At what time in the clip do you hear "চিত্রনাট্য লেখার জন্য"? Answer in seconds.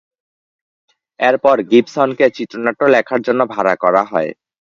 2.37-3.41